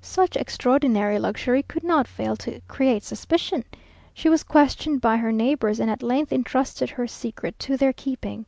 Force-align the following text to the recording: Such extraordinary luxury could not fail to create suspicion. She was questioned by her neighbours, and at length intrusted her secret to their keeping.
Such 0.00 0.36
extraordinary 0.36 1.18
luxury 1.18 1.64
could 1.64 1.82
not 1.82 2.06
fail 2.06 2.36
to 2.36 2.60
create 2.68 3.02
suspicion. 3.02 3.64
She 4.14 4.28
was 4.28 4.44
questioned 4.44 5.00
by 5.00 5.16
her 5.16 5.32
neighbours, 5.32 5.80
and 5.80 5.90
at 5.90 6.04
length 6.04 6.32
intrusted 6.32 6.88
her 6.90 7.08
secret 7.08 7.58
to 7.58 7.76
their 7.76 7.92
keeping. 7.92 8.46